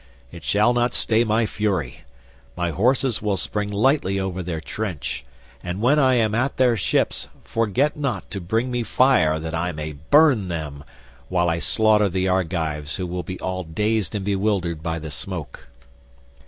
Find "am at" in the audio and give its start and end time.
6.15-6.57